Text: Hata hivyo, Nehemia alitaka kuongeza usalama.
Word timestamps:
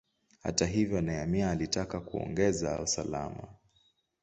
Hata 0.43 0.65
hivyo, 0.65 1.01
Nehemia 1.01 1.51
alitaka 1.51 2.01
kuongeza 2.01 2.79
usalama. 2.79 3.47